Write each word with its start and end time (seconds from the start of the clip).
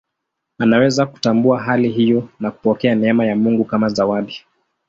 Anaweza 0.59 1.05
kutambua 1.05 1.61
hali 1.63 1.89
hiyo 1.89 2.29
na 2.39 2.51
kupokea 2.51 2.95
neema 2.95 3.25
ya 3.25 3.35
Mungu 3.35 3.65
kama 3.65 3.89
zawadi. 3.89 4.37